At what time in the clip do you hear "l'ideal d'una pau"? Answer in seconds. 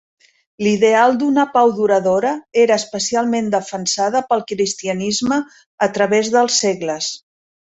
0.67-1.73